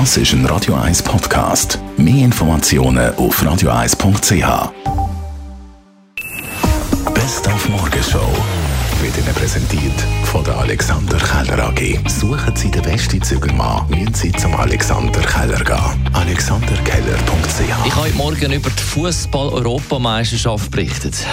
Das 0.00 0.16
ist 0.16 0.32
ein 0.32 0.44
Radio 0.46 0.74
1 0.74 1.04
Podcast. 1.04 1.78
Mehr 1.96 2.24
Informationen 2.24 3.14
auf 3.14 3.40
radio1.ch. 3.40 4.72
Best 7.14 7.46
auf 7.46 7.68
Morgenshow 7.68 8.26
wird 9.00 9.16
Ihnen 9.16 9.32
präsentiert 9.36 9.94
von 10.24 10.42
der 10.42 10.58
Alexander 10.58 11.16
Keller 11.18 11.68
AG. 11.68 12.00
Suchen 12.08 12.56
Sie 12.56 12.72
den 12.72 12.82
besten 12.82 13.22
Zügelmann, 13.22 13.88
müssen 13.88 14.14
Sie 14.14 14.32
zum 14.32 14.56
Alexander 14.56 15.20
Keller 15.20 15.62
gehen. 15.62 16.10
AlexanderKeller.ch 16.12 17.60
Ich 17.60 17.94
habe 17.94 17.96
heute 17.96 18.16
Morgen 18.16 18.52
über 18.52 18.70
die 18.70 18.82
Fußball-Europameisterschaft 18.82 20.72
berichtet. 20.72 21.24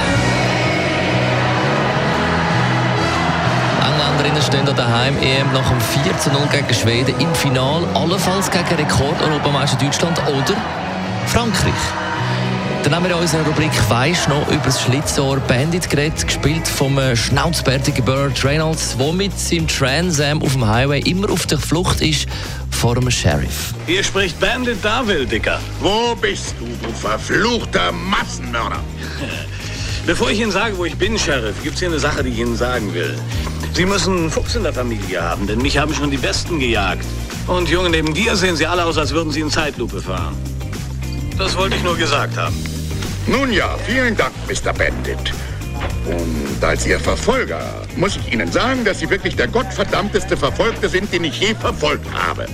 Engländerinnen 4.22 4.42
stehen 4.44 4.70
an 4.70 4.76
daheim 4.76 5.18
EM 5.18 5.52
nach 5.52 5.68
dem 5.68 5.82
4 5.82 6.20
zu 6.20 6.30
0 6.30 6.42
gegen 6.52 6.74
Schweden 6.74 7.20
im 7.20 7.34
Final, 7.34 7.84
allenfalls 7.96 8.52
gegen 8.52 8.76
Rekord-Europameister 8.76 9.78
Deutschland 9.84 10.20
oder 10.28 10.56
Frankreich. 11.26 11.74
Dann 12.84 12.94
haben 12.94 13.06
wir 13.06 13.16
in 13.16 13.18
unserer 13.18 13.44
Rubrik 13.46 13.72
«Weisst 13.90 14.30
noch» 14.30 14.48
über 14.48 14.62
das 14.66 14.80
Schlitzohr 14.84 15.38
Bandit 15.48 15.90
geredet, 15.90 16.28
gespielt 16.28 16.68
vom 16.68 17.00
äh, 17.00 17.16
schnauzbärtigen 17.16 18.06
Burt 18.06 18.44
Reynolds, 18.46 18.96
der 18.98 19.12
mit 19.14 19.40
seinem 19.40 19.68
Trans 19.68 20.20
Am 20.20 20.44
auf 20.44 20.54
dem 20.54 20.68
Highway 20.68 21.00
immer 21.00 21.32
auf 21.32 21.48
der 21.48 21.58
Flucht 21.58 22.02
ist 22.02 22.28
vor 22.70 22.98
einem 22.98 23.10
Sheriff. 23.10 23.74
Hier 23.88 24.04
spricht 24.04 24.40
Bandit 24.40 24.86
Darville, 24.86 25.26
Dicker. 25.26 25.60
Wo 25.80 26.14
bist 26.16 26.54
du, 26.60 26.66
du 26.86 26.94
verfluchter 26.94 27.92
Massenmörder? 27.92 28.82
Bevor 30.06 30.30
ich 30.30 30.40
Ihnen 30.40 30.52
sage, 30.52 30.78
wo 30.78 30.86
ich 30.86 30.96
bin, 30.96 31.18
Sheriff, 31.18 31.56
gibt's 31.64 31.80
hier 31.80 31.90
eine 31.90 32.00
Sache, 32.00 32.24
die 32.24 32.30
ich 32.30 32.40
Ihnen 32.40 32.56
sagen 32.56 32.94
will. 32.94 33.18
Sie 33.74 33.86
müssen 33.86 34.30
Fuchs 34.30 34.56
in 34.56 34.64
der 34.64 34.74
Familie 34.74 35.22
haben, 35.22 35.48
denn 35.48 35.60
mich 35.62 35.78
haben 35.78 35.94
schon 35.94 36.12
die 36.12 36.18
Besten 36.18 36.60
gejagt. 36.60 37.06
Und 37.48 37.70
Junge, 37.70 37.90
neben 37.90 38.14
dir 38.14 38.36
sehen 38.36 38.56
Sie 38.56 38.68
alle 38.68 38.84
aus, 38.84 38.98
als 38.98 39.12
würden 39.12 39.32
Sie 39.32 39.40
in 39.40 39.50
Zeitlupe 39.50 40.02
fahren. 40.02 40.36
Das 41.38 41.56
wollte 41.56 41.78
ich 41.78 41.84
nur 41.84 41.98
gesagt 41.98 42.38
haben. 42.38 42.56
Nun 43.28 43.52
ja, 43.54 43.78
vielen 43.88 44.16
Dank, 44.16 44.34
Mr. 44.48 44.74
Bandit. 44.74 45.34
Und 46.06 46.64
als 46.64 46.86
Ihr 46.86 47.00
Verfolger 47.00 47.62
muss 47.96 48.18
ich 48.18 48.34
Ihnen 48.34 48.52
sagen, 48.52 48.84
dass 48.84 49.00
Sie 49.00 49.10
wirklich 49.10 49.36
der 49.36 49.48
gottverdammteste 49.48 50.36
Verfolgte 50.36 50.90
sind, 50.90 51.12
den 51.14 51.24
ich 51.24 51.40
je 51.40 51.56
verfolgt 51.56 52.06
habe. 52.14 52.46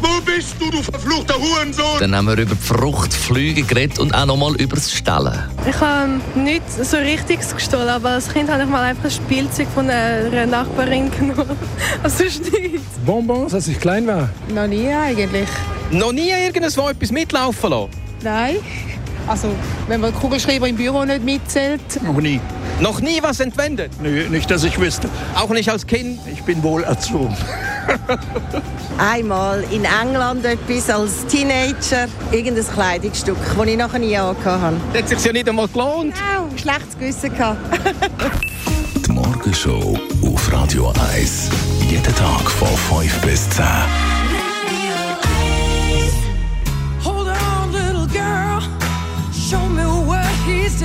Wo 0.00 0.20
bist 0.22 0.54
du, 0.60 0.70
du 0.70 0.82
verfluchter 0.82 1.34
Hurensohn? 1.34 1.98
Dann 2.00 2.14
haben 2.14 2.26
wir 2.26 2.36
über 2.36 2.54
die 2.54 2.60
Fruchtflüge 2.62 3.62
geredet 3.62 3.98
und 3.98 4.14
auch 4.14 4.26
nochmal 4.26 4.54
über 4.56 4.76
das 4.76 4.92
Stellen. 4.92 5.34
Ich 5.68 5.80
habe 5.80 6.20
nichts 6.34 6.76
so 6.90 6.96
Richtiges 6.96 7.54
gestohlen, 7.54 7.88
aber 7.88 8.10
als 8.10 8.32
Kind 8.32 8.50
habe 8.50 8.62
ich 8.62 8.68
mal 8.68 8.82
einfach 8.82 9.04
ein 9.04 9.10
Spielzeug 9.10 9.68
von 9.74 9.88
einer 9.90 10.46
Nachbarin 10.46 11.10
genommen. 11.10 11.56
Also 12.02 12.24
sonst 12.24 12.52
nichts. 12.52 12.82
Bonbons, 13.04 13.54
als 13.54 13.66
ich 13.68 13.80
klein 13.80 14.06
war. 14.06 14.28
Noch 14.54 14.66
nie 14.66 14.88
eigentlich. 14.92 15.48
Noch 15.90 16.12
nie 16.12 16.30
irgendwo 16.30 16.88
etwas 16.88 17.10
mitlaufen 17.10 17.70
lassen? 17.70 17.90
Nein. 18.22 18.56
Also, 19.26 19.48
wenn 19.88 20.00
man 20.00 20.14
Kugelschreiber 20.14 20.68
im 20.68 20.76
Büro 20.76 21.04
nicht 21.04 21.24
mitzählt. 21.24 21.80
Noch 22.02 22.20
nie. 22.20 22.40
Noch 22.80 23.00
nie 23.00 23.20
was 23.22 23.40
entwendet? 23.40 23.90
Nö, 24.00 24.28
nicht, 24.28 24.50
dass 24.50 24.62
ich 24.62 24.78
wüsste. 24.78 25.08
Auch 25.34 25.50
nicht 25.50 25.68
als 25.68 25.86
Kind? 25.86 26.20
Ich 26.32 26.42
bin 26.44 26.62
wohl 26.62 26.84
erzogen. 26.84 27.36
Einmal 28.98 29.64
in 29.70 29.84
England 29.84 30.44
etwas 30.44 30.88
als 30.90 31.26
Teenager, 31.26 32.06
irgendein 32.30 32.66
Kleidungsstück, 32.66 33.36
das 33.56 33.66
ich 33.66 33.76
nachher 33.76 33.98
nie 33.98 34.16
angehabt 34.16 34.76
Das 34.92 35.02
hat 35.02 35.08
sich 35.08 35.24
ja 35.24 35.32
nicht 35.32 35.48
einmal 35.48 35.66
gelohnt. 35.68 36.14
habe. 36.22 36.50
Wow, 36.50 36.58
schlechtes 36.60 36.98
Gewissen 36.98 37.34
gehabt. 37.36 37.58
Die 39.06 39.12
Morgenshow 39.12 39.98
auf 40.22 40.52
Radio 40.52 40.92
1. 41.14 41.48
Jeden 41.88 42.14
Tag 42.14 42.50
von 42.50 42.68
5 42.68 43.20
bis 43.22 43.48
10. 43.50 43.64
Hold 47.04 47.28
on, 47.28 47.72
little 47.72 48.06
girl. 48.06 48.60
Show 49.32 49.66
me 49.68 49.84
what 50.06 50.26
he's 50.46 50.84